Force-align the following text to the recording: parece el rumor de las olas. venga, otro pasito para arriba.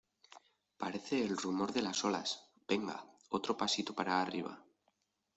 parece 0.79 1.23
el 1.23 1.37
rumor 1.37 1.71
de 1.73 1.83
las 1.83 2.03
olas. 2.03 2.29
venga, 2.67 3.05
otro 3.29 3.55
pasito 3.55 3.93
para 3.93 4.19
arriba. 4.19 4.59